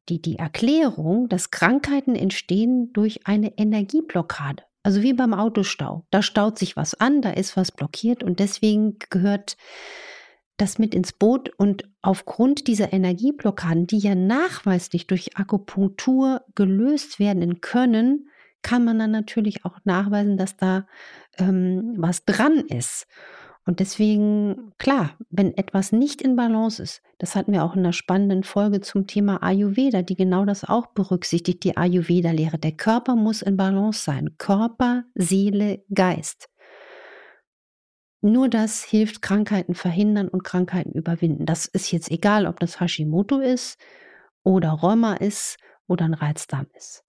die, 0.09 0.21
die 0.21 0.35
Erklärung, 0.37 1.27
dass 1.27 1.49
Krankheiten 1.49 2.15
entstehen 2.15 2.93
durch 2.93 3.25
eine 3.25 3.57
Energieblockade. 3.57 4.61
Also 4.85 5.01
wie 5.01 5.13
beim 5.13 5.33
Autostau. 5.33 6.05
Da 6.11 6.21
staut 6.21 6.59
sich 6.59 6.77
was 6.77 6.93
an, 6.93 7.23
da 7.23 7.31
ist 7.31 7.57
was 7.57 7.71
blockiert 7.71 8.23
und 8.23 8.37
deswegen 8.39 8.99
gehört 9.09 9.57
das 10.57 10.77
mit 10.77 10.93
ins 10.93 11.11
Boot 11.11 11.49
und 11.57 11.89
aufgrund 12.03 12.67
dieser 12.67 12.93
Energieblockaden, 12.93 13.87
die 13.87 13.97
ja 13.97 14.13
nachweislich 14.13 15.07
durch 15.07 15.37
Akupunktur 15.37 16.43
gelöst 16.53 17.17
werden 17.19 17.61
können, 17.61 18.29
kann 18.61 18.85
man 18.85 18.99
dann 18.99 19.09
natürlich 19.09 19.65
auch 19.65 19.79
nachweisen, 19.85 20.37
dass 20.37 20.55
da 20.55 20.85
ähm, 21.39 21.95
was 21.97 22.23
dran 22.23 22.59
ist. 22.59 23.07
Und 23.67 23.79
deswegen, 23.79 24.73
klar, 24.77 25.17
wenn 25.31 25.57
etwas 25.57 25.91
nicht 25.91 26.21
in 26.21 26.35
Balance 26.35 26.81
ist, 26.81 27.01
das 27.17 27.35
hatten 27.35 27.51
wir 27.51 27.63
auch 27.63 27.73
in 27.73 27.79
einer 27.79 27.93
spannenden 27.93 28.43
Folge 28.43 28.79
zum 28.81 29.07
Thema 29.07 29.41
Ayurveda, 29.41 30.03
die 30.03 30.15
genau 30.15 30.45
das 30.45 30.63
auch 30.63 30.87
berücksichtigt, 30.87 31.63
die 31.63 31.75
Ayurveda-Lehre. 31.75 32.59
Der 32.59 32.73
Körper 32.73 33.15
muss 33.15 33.41
in 33.41 33.57
Balance 33.57 34.03
sein. 34.03 34.37
Körper, 34.37 35.05
Seele, 35.15 35.83
Geist. 35.91 36.47
Nur 38.21 38.49
das 38.49 38.83
hilft 38.83 39.21
Krankheiten 39.21 39.75
verhindern 39.75 40.27
und 40.27 40.43
Krankheiten 40.43 40.91
überwinden. 40.91 41.45
Das 41.45 41.65
ist 41.65 41.91
jetzt 41.91 42.11
egal, 42.11 42.47
ob 42.47 42.59
das 42.59 42.79
Hashimoto 42.79 43.39
ist 43.39 43.79
oder 44.43 44.71
Rheuma 44.71 45.13
ist 45.15 45.57
oder 45.87 46.05
ein 46.05 46.13
Reizdarm 46.13 46.67
ist. 46.75 47.04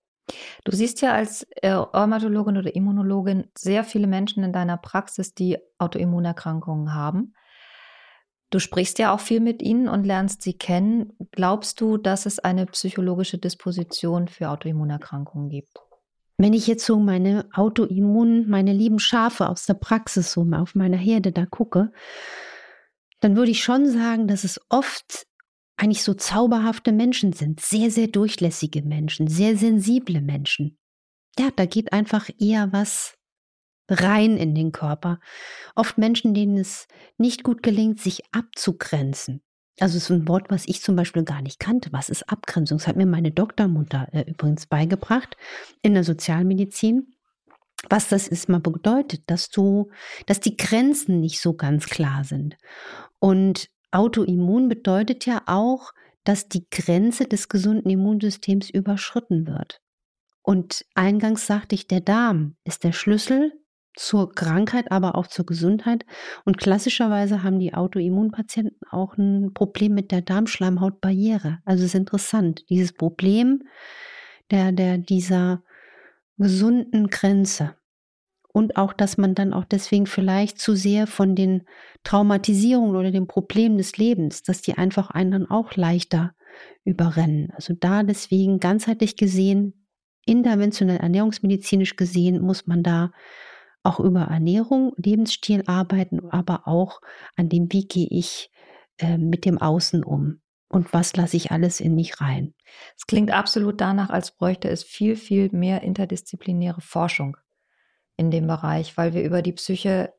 Du 0.65 0.73
siehst 0.75 1.01
ja 1.03 1.13
als 1.13 1.45
äh, 1.63 1.71
Rheumatologin 1.71 2.57
oder 2.57 2.75
Immunologin 2.75 3.49
sehr 3.57 3.85
viele 3.85 4.07
Menschen 4.07 4.43
in 4.43 4.53
deiner 4.53 4.77
Praxis, 4.77 5.35
die 5.35 5.59
Autoimmunerkrankungen 5.79 6.95
haben. 6.95 7.35
Du 8.51 8.59
sprichst 8.59 8.99
ja 8.99 9.13
auch 9.13 9.21
viel 9.21 9.41
mit 9.41 9.63
ihnen 9.63 9.89
und 9.89 10.05
lernst 10.05 10.43
sie 10.43 10.55
kennen. 10.55 11.13
Glaubst 11.33 11.81
du, 11.81 11.97
dass 11.97 12.27
es 12.27 12.39
eine 12.39 12.67
psychologische 12.67 13.39
Disposition 13.39 14.29
für 14.29 14.51
Autoimmunerkrankungen 14.51 15.49
gibt? 15.49 15.79
Wenn 16.39 16.53
ich 16.53 16.67
jetzt 16.67 16.85
so 16.85 16.99
meine 16.99 17.49
Autoimmun, 17.55 18.49
meine 18.49 18.73
lieben 18.73 18.99
Schafe 18.99 19.49
aus 19.49 19.65
der 19.65 19.75
Praxis 19.75 20.33
so 20.33 20.47
auf 20.53 20.75
meiner 20.75 20.97
Herde 20.97 21.33
da 21.33 21.47
gucke, 21.47 21.93
dann 23.21 23.37
würde 23.37 23.51
ich 23.51 23.65
schon 23.65 23.89
sagen, 23.89 24.29
dass 24.29 24.45
es 24.45 24.61
oft 24.69 25.27
eigentlich 25.77 26.03
so 26.03 26.15
zauberhafte 26.15 26.93
Menschen 26.93 27.33
sind, 27.33 27.61
sehr, 27.61 27.91
sehr 27.91 28.09
durchlässige 28.09 28.83
Menschen, 28.83 29.29
sehr 29.29 29.57
sensible 29.57 30.21
Menschen. 30.21 30.79
Ja, 31.39 31.51
da 31.55 31.67
geht 31.67 31.93
einfach 31.93 32.31
eher 32.39 32.73
was 32.73 33.17
rein 33.89 34.37
in 34.37 34.55
den 34.55 34.73
Körper. 34.73 35.21
Oft 35.75 35.99
Menschen, 35.99 36.35
denen 36.35 36.57
es 36.57 36.89
nicht 37.19 37.45
gut 37.45 37.63
gelingt, 37.63 38.01
sich 38.01 38.23
abzugrenzen. 38.33 39.43
Also 39.79 39.99
es 39.99 40.05
ist 40.05 40.11
ein 40.11 40.27
Wort, 40.27 40.51
was 40.51 40.67
ich 40.67 40.81
zum 40.81 40.97
Beispiel 40.97 41.25
gar 41.25 41.43
nicht 41.43 41.61
kannte. 41.61 41.93
Was 41.93 42.09
ist 42.09 42.29
Abgrenzung? 42.31 42.79
Das 42.79 42.87
hat 42.87 42.97
mir 42.97 43.07
meine 43.07 43.31
Doktormutter 43.31 44.09
äh, 44.13 44.23
übrigens 44.23 44.67
beigebracht 44.67 45.37
in 45.83 45.93
der 45.93 46.05
Sozialmedizin. 46.05 47.13
Was 47.91 48.09
das 48.09 48.27
ist, 48.27 48.49
mal 48.49 48.61
bedeutet, 48.61 49.23
dass 49.27 49.51
du, 49.51 49.91
dass 50.25 50.41
die 50.41 50.57
Grenzen 50.57 51.21
nicht 51.21 51.41
so 51.41 51.53
ganz 51.53 51.87
klar 51.87 52.25
sind. 52.25 52.57
Und 53.19 53.69
Autoimmun 53.91 54.69
bedeutet 54.69 55.27
ja 55.27 55.43
auch, 55.47 55.93
dass 56.25 56.49
die 56.49 56.67
Grenze 56.71 57.27
des 57.27 57.49
gesunden 57.49 57.91
Immunsystems 57.91 58.71
überschritten 58.71 59.47
wird. 59.47 59.81
Und 60.43 60.85
eingangs 60.95 61.47
sagte 61.47 61.75
ich, 61.75 61.89
der 61.89 62.01
Darm 62.01 62.57
ist 62.65 62.85
der 62.85 62.93
Schlüssel 62.93 63.53
zur 63.97 64.33
Krankheit, 64.33 64.93
aber 64.93 65.17
auch 65.17 65.27
zur 65.27 65.47
Gesundheit. 65.47 66.05
Und 66.45 66.59
klassischerweise 66.59 67.43
haben 67.43 67.59
die 67.59 67.75
Autoimmunpatienten 67.75 68.79
auch 68.91 69.17
ein 69.17 69.55
Problem 69.55 69.95
mit 69.95 70.13
der 70.13 70.21
Darmschleimhautbarriere. 70.21 71.61
Also 71.65 71.83
es 71.83 71.91
ist 71.91 71.99
interessant, 71.99 72.65
dieses 72.69 72.93
Problem 72.93 73.63
der, 74.51 74.73
der, 74.73 74.99
dieser 74.99 75.63
gesunden 76.37 77.09
Grenze. 77.09 77.75
Und 78.57 78.79
auch, 78.79 78.95
dass 78.95 79.19
man 79.19 79.35
dann 79.35 79.53
auch 79.53 79.67
deswegen 79.67 80.07
vielleicht 80.07 80.59
zu 80.59 80.75
sehr 80.75 81.07
von 81.07 81.35
den 81.35 81.67
Traumatisierungen 82.05 82.97
oder 82.97 83.11
den 83.11 83.27
Problemen 83.27 83.77
des 83.77 83.99
Lebens, 83.99 84.45
dass 84.45 84.63
die 84.63 84.79
einfach 84.79 85.11
einen 85.11 85.31
dann 85.31 85.51
auch 85.51 85.77
leichter 85.77 86.33
überrennen. 86.83 87.51
Also 87.55 87.75
da 87.79 88.03
deswegen 88.03 88.59
ganzheitlich 88.59 89.19
gesehen, 89.19 89.87
interventionell 90.25 90.97
ernährungsmedizinisch 90.97 91.97
gesehen, 91.97 92.41
muss 92.41 92.67
man 92.67 92.83
da 92.83 93.13
auch 93.83 94.01
über 94.01 94.23
Ernährung, 94.23 94.95
Lebensstil 94.97 95.63
arbeiten, 95.67 96.31
aber 96.31 96.67
auch 96.67 97.03
an 97.37 97.51
dem, 97.51 97.71
wie 97.73 97.87
gehe 97.87 98.09
ich 98.11 98.51
äh, 98.97 99.19
mit 99.19 99.45
dem 99.45 99.59
Außen 99.59 100.03
um 100.03 100.41
und 100.71 100.95
was 100.95 101.15
lasse 101.15 101.37
ich 101.37 101.51
alles 101.51 101.79
in 101.79 101.95
mich 101.95 102.23
rein. 102.23 102.55
Es 102.97 103.07
klingt 103.07 103.33
absolut 103.33 103.83
danach, 103.83 104.09
als 104.09 104.35
bräuchte 104.35 104.71
es 104.71 104.83
viel, 104.83 105.15
viel 105.15 105.51
mehr 105.53 105.83
interdisziplinäre 105.83 106.81
Forschung 106.81 107.37
in 108.17 108.31
dem 108.31 108.47
Bereich, 108.47 108.97
weil 108.97 109.15
wir 109.15 109.23
über 109.23 109.43
die 109.43 109.53
Psyche 109.53 110.13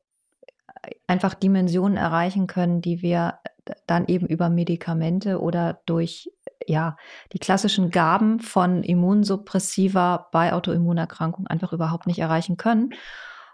äh, 0.83 0.91
einfach 1.07 1.33
Dimensionen 1.33 1.97
erreichen 1.97 2.47
können, 2.47 2.81
die 2.81 3.01
wir 3.01 3.39
dann 3.85 4.05
eben 4.07 4.27
über 4.27 4.49
Medikamente 4.49 5.41
oder 5.41 5.81
durch 5.85 6.31
ja, 6.65 6.97
die 7.33 7.39
klassischen 7.39 7.91
Gaben 7.91 8.39
von 8.39 8.83
Immunsuppressiva 8.83 10.29
bei 10.31 10.53
Autoimmunerkrankungen 10.53 11.47
einfach 11.47 11.73
überhaupt 11.73 12.07
nicht 12.07 12.19
erreichen 12.19 12.57
können 12.57 12.93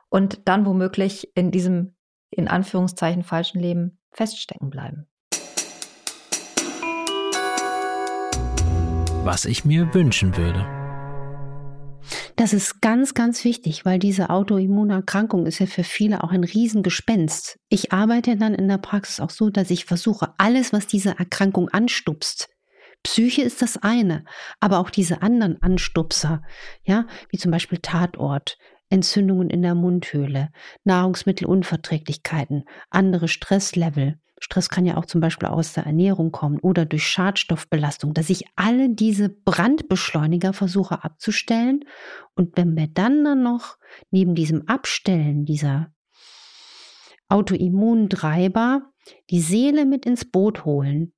und 0.10 0.48
dann 0.48 0.66
womöglich 0.66 1.36
in 1.36 1.52
diesem 1.52 1.96
in 2.30 2.48
Anführungszeichen 2.48 3.24
falschen 3.24 3.60
Leben 3.60 4.00
feststecken 4.12 4.70
bleiben. 4.70 5.08
Was 9.24 9.46
ich 9.46 9.64
mir 9.64 9.94
wünschen 9.94 10.36
würde. 10.36 10.83
Das 12.36 12.54
ist 12.54 12.82
ganz, 12.82 13.14
ganz 13.14 13.44
wichtig, 13.44 13.86
weil 13.86 14.00
diese 14.00 14.30
Autoimmunerkrankung 14.30 15.46
ist 15.46 15.60
ja 15.60 15.66
für 15.66 15.84
viele 15.84 16.24
auch 16.24 16.32
ein 16.32 16.44
Riesengespenst. 16.44 17.60
Ich 17.70 17.92
arbeite 17.92 18.36
dann 18.38 18.54
in 18.54 18.68
der 18.68 18.78
Praxis 18.78 19.20
auch 19.20 19.30
so, 19.30 19.50
dass 19.50 19.70
ich 19.70 19.86
versuche, 19.86 20.34
alles, 20.38 20.74
was 20.74 20.88
diese 20.88 21.18
Erkrankung 21.18 21.70
anstupst, 21.70 22.50
Psyche 23.04 23.42
ist 23.42 23.62
das 23.62 23.78
eine, 23.78 24.24
aber 24.62 24.80
auch 24.80 24.90
diese 24.90 25.22
anderen 25.22 25.62
Anstupser, 25.62 26.42
ja, 26.84 27.06
wie 27.30 27.38
zum 27.38 27.52
Beispiel 27.52 27.80
Tatort, 27.80 28.58
Entzündungen 28.90 29.50
in 29.50 29.62
der 29.62 29.76
Mundhöhle, 29.76 30.50
Nahrungsmittelunverträglichkeiten, 30.86 32.64
andere 32.90 33.28
Stresslevel. 33.28 34.20
Stress 34.44 34.68
kann 34.68 34.86
ja 34.86 34.98
auch 34.98 35.06
zum 35.06 35.22
Beispiel 35.22 35.48
aus 35.48 35.72
der 35.72 35.86
Ernährung 35.86 36.34
kommen 36.34 36.60
oder 36.60 36.84
durch 36.84 37.08
Schadstoffbelastung, 37.08 38.14
dass 38.14 38.30
ich 38.30 38.44
alle 38.58 38.90
diese 38.90 39.30
Brandbeschleuniger 39.30 40.52
versuche 40.52 41.02
abzustellen. 41.06 41.86
Und 42.36 42.58
wenn 42.58 42.76
wir 42.76 42.88
dann 42.88 43.24
dann 43.24 43.42
noch 43.42 43.78
neben 44.12 44.36
diesem 44.36 44.68
Abstellen 44.68 45.46
dieser 45.46 45.94
Autoimmuntreiber 47.30 48.82
die 49.30 49.40
Seele 49.40 49.86
mit 49.86 50.06
ins 50.06 50.30
Boot 50.30 50.66
holen, 50.66 51.14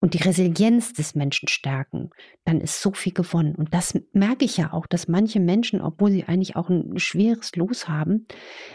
und 0.00 0.14
die 0.14 0.22
Resilienz 0.22 0.94
des 0.94 1.14
Menschen 1.14 1.46
stärken, 1.46 2.10
dann 2.44 2.60
ist 2.60 2.82
so 2.82 2.90
viel 2.90 3.12
gewonnen. 3.12 3.54
Und 3.54 3.72
das 3.72 3.96
merke 4.12 4.44
ich 4.44 4.56
ja 4.56 4.72
auch, 4.72 4.88
dass 4.88 5.06
manche 5.06 5.38
Menschen, 5.38 5.80
obwohl 5.80 6.10
sie 6.10 6.24
eigentlich 6.24 6.56
auch 6.56 6.68
ein 6.68 6.98
schweres 6.98 7.54
Los 7.54 7.86
haben, 7.86 8.26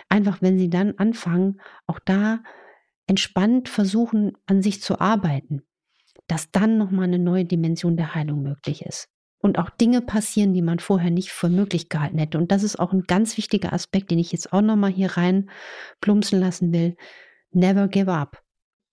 einfach 0.08 0.42
wenn 0.42 0.58
sie 0.58 0.70
dann 0.70 0.94
anfangen, 0.96 1.60
auch 1.86 2.00
da 2.00 2.40
entspannt 3.08 3.70
versuchen, 3.70 4.34
an 4.46 4.62
sich 4.62 4.82
zu 4.82 5.00
arbeiten, 5.00 5.64
dass 6.28 6.52
dann 6.52 6.78
nochmal 6.78 7.06
eine 7.06 7.20
neue 7.20 7.46
Dimension 7.46 7.98
der 7.98 8.14
Heilung 8.14 8.44
möglich 8.44 8.84
ist. 8.86 9.08
Und 9.40 9.60
auch 9.60 9.70
Dinge 9.70 10.02
passieren, 10.02 10.54
die 10.54 10.62
man 10.62 10.80
vorher 10.80 11.12
nicht 11.12 11.32
für 11.32 11.50
möglich 11.50 11.90
gehalten 11.90 12.18
hätte. 12.18 12.38
Und 12.38 12.52
das 12.52 12.64
ist 12.64 12.80
auch 12.80 12.92
ein 12.92 13.04
ganz 13.04 13.38
wichtiger 13.38 13.72
Aspekt, 13.72 14.12
den 14.12 14.20
ich 14.20 14.32
jetzt 14.32 14.52
auch 14.52 14.62
nochmal 14.62 14.92
hier 14.92 15.16
rein 15.16 15.50
plumpsen 16.02 16.40
lassen 16.40 16.74
will. 16.74 16.96
Never 17.52 17.88
give 17.88 18.12
up. 18.12 18.42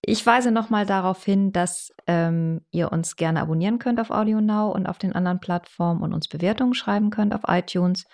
Ich 0.07 0.25
weise 0.27 0.51
nochmal 0.51 0.85
darauf 0.85 1.25
hin, 1.25 1.51
dass 1.51 1.91
ähm, 2.07 2.61
ihr 2.71 2.93
uns 2.93 3.17
gerne 3.17 3.41
abonnieren 3.41 3.79
könnt 3.79 4.01
auf 4.01 4.11
AudioNow 4.11 4.75
und 4.75 4.87
auf 4.87 4.99
den 4.99 5.15
anderen 5.15 5.41
Plattformen 5.41 6.03
und 6.03 6.13
uns 6.13 6.29
Bewertungen 6.29 6.75
schreiben 6.75 7.09
könnt 7.09 7.35
auf 7.35 7.43
iTunes 7.47 8.05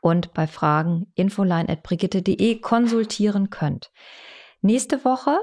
und 0.00 0.32
bei 0.34 0.46
Fragen 0.46 1.10
infoline.brigitte.de 1.16 2.60
konsultieren 2.60 3.50
könnt. 3.50 3.90
Nächste 4.66 5.04
Woche 5.04 5.38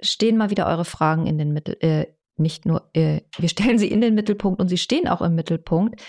stehen 0.00 0.36
mal 0.36 0.50
wieder 0.50 0.66
eure 0.66 0.84
Fragen 0.84 1.26
in 1.26 1.38
den 1.38 1.52
Mittel, 1.52 1.76
äh, 1.80 2.06
nicht 2.36 2.66
nur, 2.66 2.90
äh, 2.92 3.22
wir 3.38 3.48
stellen 3.48 3.78
sie 3.78 3.90
in 3.90 4.00
den 4.00 4.14
Mittelpunkt 4.14 4.60
und 4.60 4.68
sie 4.68 4.78
stehen 4.78 5.08
auch 5.08 5.22
im 5.22 5.34
Mittelpunkt. 5.34 6.02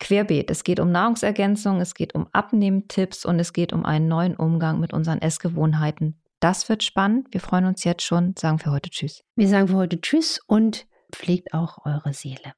Querbeet. 0.00 0.50
Es 0.50 0.64
geht 0.64 0.80
um 0.80 0.90
Nahrungsergänzung, 0.90 1.80
es 1.80 1.94
geht 1.94 2.14
um 2.14 2.26
Abnehmtipps 2.32 3.24
und 3.24 3.38
es 3.38 3.52
geht 3.52 3.72
um 3.72 3.84
einen 3.84 4.08
neuen 4.08 4.36
Umgang 4.36 4.80
mit 4.80 4.92
unseren 4.92 5.20
Essgewohnheiten 5.20 6.20
das 6.44 6.68
wird 6.68 6.82
spannend. 6.82 7.28
Wir 7.30 7.40
freuen 7.40 7.64
uns 7.64 7.84
jetzt 7.84 8.02
schon. 8.02 8.34
Sagen 8.38 8.58
für 8.58 8.70
heute 8.70 8.90
Tschüss. 8.90 9.24
Wir 9.34 9.48
sagen 9.48 9.68
für 9.68 9.76
heute 9.76 9.98
Tschüss 9.98 10.40
und 10.46 10.86
pflegt 11.10 11.54
auch 11.54 11.86
eure 11.86 12.12
Seele. 12.12 12.52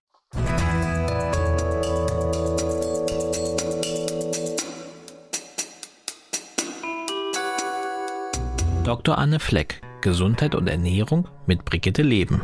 Dr. 8.86 9.18
Anne 9.18 9.40
Fleck, 9.40 9.80
Gesundheit 10.00 10.54
und 10.54 10.68
Ernährung 10.68 11.26
mit 11.46 11.64
Brigitte 11.64 12.02
Leben. 12.02 12.40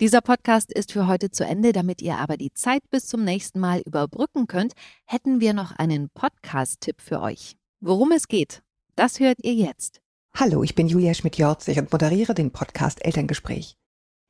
Dieser 0.00 0.20
Podcast 0.22 0.72
ist 0.72 0.90
für 0.90 1.06
heute 1.06 1.30
zu 1.30 1.44
Ende. 1.44 1.72
Damit 1.72 2.02
ihr 2.02 2.18
aber 2.18 2.36
die 2.36 2.52
Zeit 2.52 2.82
bis 2.90 3.06
zum 3.06 3.22
nächsten 3.22 3.60
Mal 3.60 3.80
überbrücken 3.86 4.48
könnt, 4.48 4.72
hätten 5.06 5.40
wir 5.40 5.52
noch 5.52 5.70
einen 5.70 6.10
Podcast-Tipp 6.10 7.00
für 7.00 7.22
euch. 7.22 7.54
Worum 7.78 8.10
es 8.10 8.26
geht, 8.26 8.64
das 8.96 9.20
hört 9.20 9.38
ihr 9.44 9.54
jetzt. 9.54 10.00
Hallo, 10.34 10.64
ich 10.64 10.74
bin 10.74 10.88
Julia 10.88 11.14
Schmidt-Jorzig 11.14 11.78
und 11.78 11.92
moderiere 11.92 12.34
den 12.34 12.50
Podcast 12.50 13.04
Elterngespräch. 13.04 13.77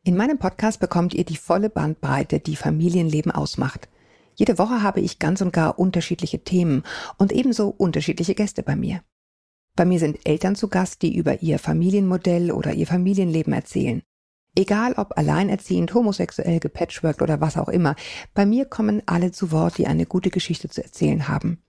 In 0.09 0.17
meinem 0.17 0.39
Podcast 0.39 0.81
bekommt 0.81 1.13
ihr 1.13 1.27
die 1.27 1.37
volle 1.37 1.69
Bandbreite, 1.69 2.41
die 2.41 2.57
Familienleben 2.57 3.31
ausmacht. 3.31 3.91
Jede 4.37 4.57
Woche 4.57 4.83
habe 4.83 5.01
ich 5.01 5.19
ganz 5.19 5.43
und 5.43 5.53
gar 5.53 5.79
unterschiedliche 5.79 6.39
Themen 6.39 6.83
und 7.19 7.31
ebenso 7.31 7.69
unterschiedliche 7.69 8.35
Gäste 8.35 8.63
bei 8.63 8.75
mir. 8.75 9.03
Bei 9.77 9.85
mir 9.85 9.99
sind 9.99 10.27
Eltern 10.27 10.57
zu 10.57 10.69
Gast, 10.69 11.03
die 11.03 11.15
über 11.15 11.43
ihr 11.43 11.59
Familienmodell 11.59 12.53
oder 12.53 12.73
ihr 12.73 12.87
Familienleben 12.87 13.53
erzählen. 13.53 14.01
Egal 14.57 14.95
ob 14.95 15.19
alleinerziehend, 15.19 15.93
homosexuell, 15.93 16.59
gepatchworked 16.59 17.21
oder 17.21 17.43
was 17.43 17.59
auch 17.59 17.69
immer, 17.69 17.95
bei 18.33 18.47
mir 18.47 18.65
kommen 18.65 19.03
alle 19.05 19.31
zu 19.31 19.53
Wort, 19.53 19.77
die 19.77 19.89
eine 19.89 20.07
gute 20.07 20.31
Geschichte 20.31 20.71
zu 20.71 20.83
erzählen 20.83 21.29
haben. 21.29 21.63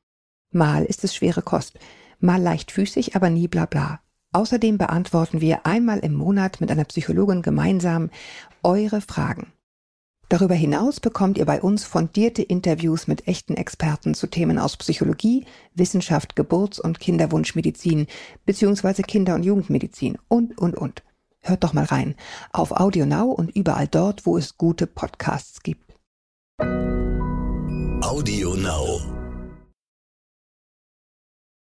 Mal 0.49 0.85
ist 0.85 1.03
es 1.03 1.13
schwere 1.13 1.41
Kost, 1.41 1.77
mal 2.21 2.41
leichtfüßig, 2.41 3.17
aber 3.17 3.29
nie 3.29 3.49
bla 3.49 3.65
bla. 3.65 3.99
Außerdem 4.31 4.77
beantworten 4.77 5.41
wir 5.41 5.65
einmal 5.65 5.99
im 5.99 6.13
Monat 6.13 6.61
mit 6.61 6.69
einer 6.71 6.85
Psychologin 6.85 7.41
gemeinsam 7.41 8.09
eure 8.63 9.01
Fragen. 9.01 9.47
Darüber 10.29 10.53
hinaus 10.53 10.99
bekommt 10.99 11.39
ihr 11.39 11.45
bei 11.45 11.59
uns 11.59 11.85
fundierte 11.85 12.43
Interviews 12.43 13.07
mit 13.07 13.27
echten 13.27 13.55
Experten 13.55 14.13
zu 14.13 14.27
Themen 14.27 14.59
aus 14.59 14.77
Psychologie, 14.77 15.45
Wissenschaft, 15.73 16.35
Geburts- 16.35 16.79
und 16.79 16.99
Kinderwunschmedizin 16.99 18.05
bzw. 18.45 19.01
Kinder- 19.01 19.33
und 19.33 19.43
Jugendmedizin 19.43 20.19
und, 20.27 20.55
und, 20.59 20.77
und. 20.77 21.01
Hört 21.41 21.63
doch 21.63 21.73
mal 21.73 21.85
rein 21.85 22.13
auf 22.51 22.71
Audio 22.71 23.07
Now 23.07 23.31
und 23.31 23.49
überall 23.55 23.87
dort, 23.87 24.27
wo 24.27 24.37
es 24.37 24.57
gute 24.57 24.85
Podcasts 24.85 25.63
gibt. 25.63 25.95
Audio 28.01 28.55
Now. 28.55 29.18